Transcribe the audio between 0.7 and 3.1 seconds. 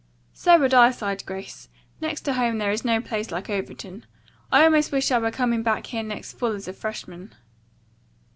I," sighed Grace. "Next to home there is no